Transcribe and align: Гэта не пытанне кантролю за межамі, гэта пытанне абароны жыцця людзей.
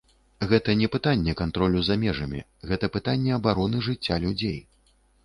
Гэта 0.51 0.73
не 0.77 0.87
пытанне 0.95 1.35
кантролю 1.41 1.83
за 1.89 1.97
межамі, 2.05 2.41
гэта 2.71 2.89
пытанне 2.97 3.31
абароны 3.39 3.83
жыцця 3.89 4.19
людзей. 4.25 4.57